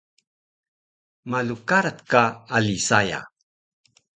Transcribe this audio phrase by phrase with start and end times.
[1.31, 2.23] Malu karac ka
[2.55, 3.19] ali saya